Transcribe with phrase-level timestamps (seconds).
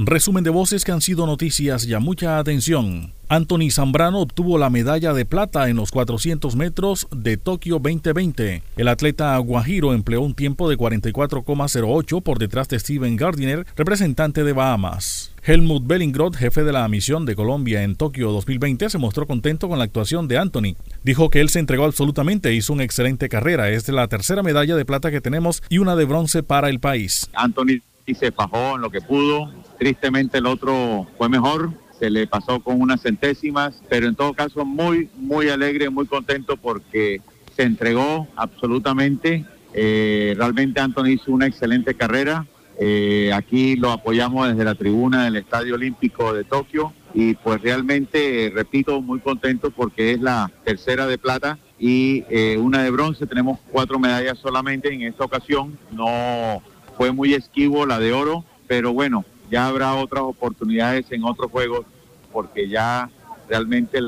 [0.00, 3.14] Resumen de voces que han sido noticias y a mucha atención.
[3.28, 8.62] Anthony Zambrano obtuvo la medalla de plata en los 400 metros de Tokio 2020.
[8.76, 14.52] El atleta guajiro empleó un tiempo de 44,08 por detrás de Steven Gardiner, representante de
[14.52, 15.34] Bahamas.
[15.42, 19.78] Helmut Bellingroth, jefe de la misión de Colombia en Tokio 2020, se mostró contento con
[19.78, 20.76] la actuación de Anthony.
[21.02, 23.68] Dijo que él se entregó absolutamente, hizo una excelente carrera.
[23.70, 27.28] Es la tercera medalla de plata que tenemos y una de bronce para el país.
[27.34, 27.80] Anthony
[28.14, 32.80] se fajó en lo que pudo, Tristemente el otro fue mejor, se le pasó con
[32.80, 37.20] unas centésimas, pero en todo caso muy, muy alegre, muy contento porque
[37.56, 39.44] se entregó absolutamente.
[39.72, 42.44] Eh, realmente Anthony hizo una excelente carrera.
[42.80, 48.52] Eh, aquí lo apoyamos desde la tribuna del Estadio Olímpico de Tokio y pues realmente,
[48.52, 53.28] repito, muy contento porque es la tercera de plata y eh, una de bronce.
[53.28, 55.78] Tenemos cuatro medallas solamente en esta ocasión.
[55.92, 56.62] No
[56.98, 61.86] fue muy esquivo la de oro, pero bueno, ya habrá otras oportunidades en otros juegos
[62.32, 63.08] porque ya
[63.48, 64.00] realmente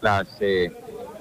[0.00, 0.72] las eh,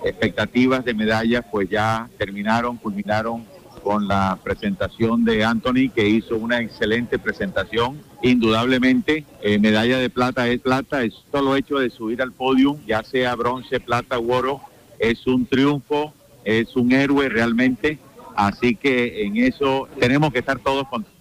[0.05, 3.43] expectativas de medallas pues ya terminaron, culminaron
[3.83, 8.01] con la presentación de Anthony que hizo una excelente presentación.
[8.21, 13.03] Indudablemente, eh, medalla de plata es plata, es solo hecho de subir al podio, ya
[13.03, 14.61] sea bronce, plata u oro,
[14.97, 16.13] es un triunfo,
[16.45, 17.99] es un héroe realmente.
[18.35, 21.16] Así que en eso tenemos que estar todos contentos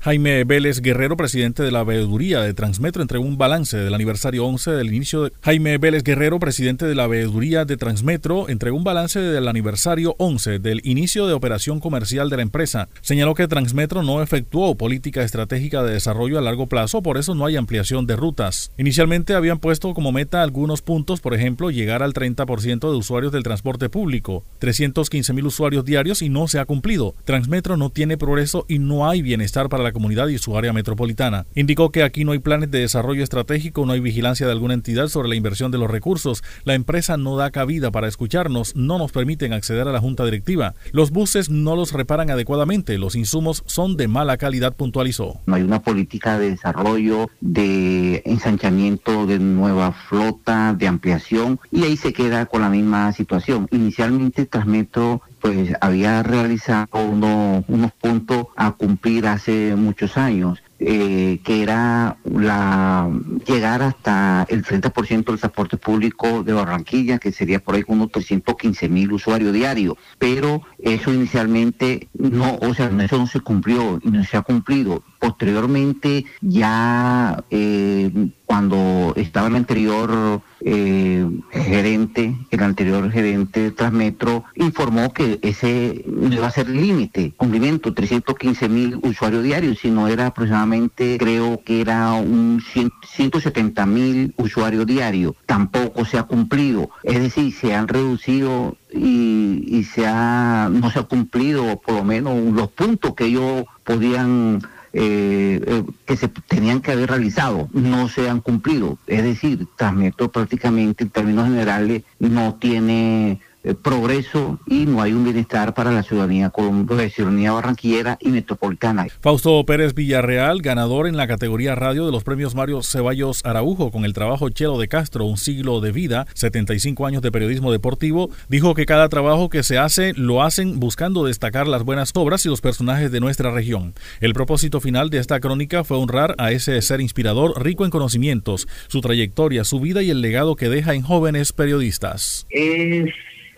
[0.00, 4.70] Jaime Vélez Guerrero, presidente de la veeduría de Transmetro, entregó un balance del aniversario 11
[4.70, 5.32] del inicio de...
[5.42, 10.60] Jaime Vélez Guerrero, presidente de la veeduría de Transmetro, entregó un balance del aniversario 11
[10.60, 12.88] del inicio de operación comercial de la empresa.
[13.00, 17.46] Señaló que Transmetro no efectuó política estratégica de desarrollo a largo plazo, por eso no
[17.46, 18.70] hay ampliación de rutas.
[18.78, 23.42] Inicialmente habían puesto como meta algunos puntos, por ejemplo, llegar al 30% de usuarios del
[23.42, 27.14] transporte público, 315 mil usuarios diarios y no se ha cumplido.
[27.24, 31.46] Transmetro no tiene progreso y no hay bienestar para la comunidad y su área metropolitana.
[31.54, 35.08] Indicó que aquí no hay planes de desarrollo estratégico, no hay vigilancia de alguna entidad
[35.08, 36.42] sobre la inversión de los recursos.
[36.64, 40.74] La empresa no da cabida para escucharnos, no nos permiten acceder a la junta directiva.
[40.92, 45.40] Los buses no los reparan adecuadamente, los insumos son de mala calidad, puntualizó.
[45.46, 51.96] No hay una política de desarrollo, de ensanchamiento de nueva flota, de ampliación, y ahí
[51.96, 53.68] se queda con la misma situación.
[53.70, 62.18] Inicialmente Transmetro pues había realizado unos puntos a cumplir hace muchos años eh, que era
[62.24, 63.08] la
[63.46, 68.88] llegar hasta el 30% del transporte público de Barranquilla, que sería por ahí unos 315
[68.90, 69.94] mil usuarios diarios.
[70.18, 75.02] Pero eso inicialmente no, o sea, eso no se cumplió no se ha cumplido.
[75.18, 78.10] Posteriormente, ya eh,
[78.44, 86.48] cuando estaba el anterior eh, gerente, el anterior gerente de Transmetro, informó que ese iba
[86.48, 92.60] a ser límite, cumplimiento, 315 mil usuarios diarios, sino era aproximadamente creo que era un
[92.60, 95.34] 170 mil usuarios diarios.
[95.46, 96.90] Tampoco se ha cumplido.
[97.04, 102.52] Es decir, se han reducido y, se ha, no se ha cumplido por lo menos
[102.52, 104.62] los puntos que ellos podían
[104.98, 108.96] eh, eh, que se tenían que haber realizado no se han cumplido.
[109.06, 115.24] Es decir, Transmetro prácticamente en términos generales no tiene eh, progreso y no hay un
[115.24, 119.08] bienestar para la ciudadanía colombiana, ciudadanía barranquillera y metropolitana.
[119.20, 124.04] Fausto Pérez Villarreal, ganador en la categoría radio de los premios Mario Ceballos Araujo con
[124.04, 128.74] el trabajo Chelo de Castro, un siglo de vida, 75 años de periodismo deportivo, dijo
[128.74, 132.60] que cada trabajo que se hace lo hacen buscando destacar las buenas obras y los
[132.60, 133.94] personajes de nuestra región.
[134.20, 138.68] El propósito final de esta crónica fue honrar a ese ser inspirador, rico en conocimientos,
[138.86, 142.46] su trayectoria, su vida y el legado que deja en jóvenes periodistas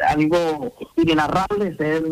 [0.07, 2.03] algo inenarrable ser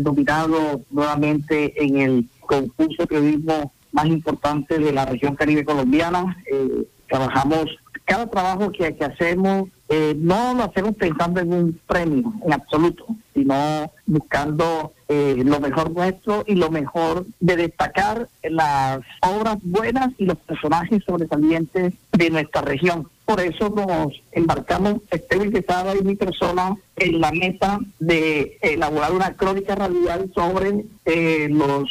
[0.00, 6.36] nominado nuevamente en el concurso de periodismo más importante de la región caribe colombiana.
[6.50, 7.66] Eh, trabajamos,
[8.04, 13.04] cada trabajo que, que hacemos, eh, no lo hacemos pensando en un premio en absoluto,
[13.34, 20.26] sino buscando eh, lo mejor nuestro y lo mejor de destacar las obras buenas y
[20.26, 26.76] los personajes sobresalientes de nuestra región por eso nos embarcamos, Esteban Quesada y mi persona,
[26.96, 31.88] en la meta de elaborar una crónica radial sobre eh, los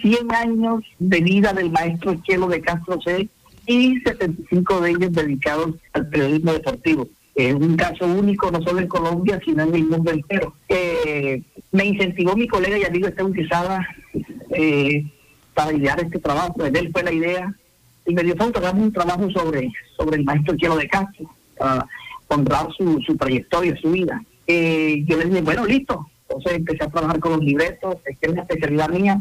[0.00, 3.28] 100 años de vida del maestro Chelo de Castro C
[3.66, 7.06] y 75 de ellos dedicados al periodismo deportivo.
[7.34, 10.54] Es un caso único no solo en Colombia, sino en el mundo entero.
[10.70, 11.42] Eh,
[11.72, 13.86] me incentivó mi colega y amigo Esteban Quesada
[14.54, 15.04] eh,
[15.52, 16.62] para idear este trabajo.
[16.62, 17.54] De él fue la idea
[18.06, 21.86] y me dio hagamos un trabajo sobre, sobre el maestro Chelo de Castro, para
[22.28, 24.22] honrar su, su trayectoria, su vida.
[24.46, 26.06] Eh, yo le dije, bueno, listo.
[26.28, 29.20] Entonces empecé a trabajar con los libretos, es que es la especialidad mía.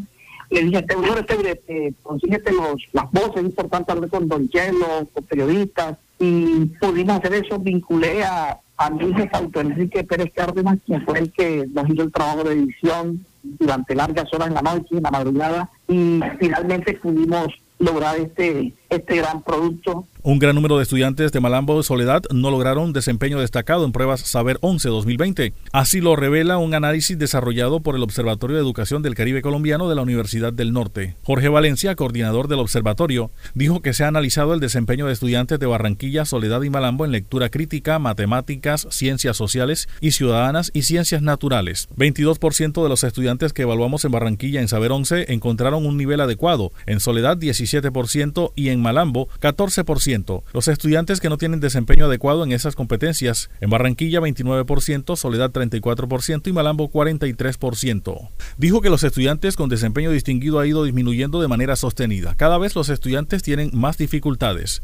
[0.50, 5.08] le dije, este, este, eh, consíguete los, las voces, es importante hablar con Don Chelo,
[5.14, 11.04] con periodistas, y pudimos hacer eso, vinculé a, a mi Auto Enrique Pérez Cárdenas, quien
[11.06, 14.98] fue el que nos hizo el trabajo de edición durante largas horas en la noche,
[14.98, 17.48] en la madrugada, y finalmente pudimos
[17.86, 22.94] lograr este, este gran producto un gran número de estudiantes de Malambo Soledad no lograron
[22.94, 25.54] desempeño destacado en pruebas Saber 11 2020.
[25.72, 29.94] Así lo revela un análisis desarrollado por el Observatorio de Educación del Caribe Colombiano de
[29.94, 31.16] la Universidad del Norte.
[31.24, 35.68] Jorge Valencia, coordinador del observatorio, dijo que se ha analizado el desempeño de estudiantes de
[35.68, 41.88] Barranquilla, Soledad y Malambo en lectura crítica, matemáticas, ciencias sociales y ciudadanas y ciencias naturales.
[41.98, 46.72] 22% de los estudiantes que evaluamos en Barranquilla en Saber 11 encontraron un nivel adecuado,
[46.88, 50.44] en Soledad 17% y en Malambo 14%.
[50.54, 56.48] Los estudiantes que no tienen desempeño adecuado en esas competencias, en Barranquilla 29%, Soledad 34%
[56.48, 58.30] y Malambo 43%.
[58.57, 62.36] Dijo que los estudiantes con desempeño distinguido ha ido disminuyendo de manera sostenida.
[62.36, 64.83] Cada vez los estudiantes tienen más dificultades.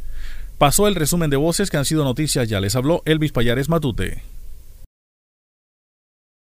[0.57, 2.59] Pasó el resumen de voces que han sido noticias ya.
[2.61, 4.21] Les habló Elvis Payares Matute.